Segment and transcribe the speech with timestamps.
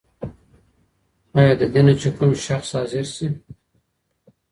[1.37, 3.27] آيا ددينه چې کوم دشمن حاضر شوی؟